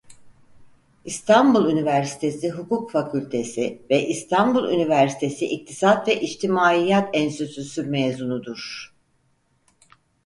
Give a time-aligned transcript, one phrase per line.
[1.05, 8.93] İstanbul Üniversitesi Hukuk Fakültesi ve İstanbul Üniversitesi İktisat ve İçtimaiyat Enstitüsü mezunudur.